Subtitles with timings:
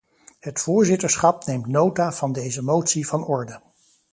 [0.39, 3.61] Het voorzitterschap neemt nota van deze motie van orde.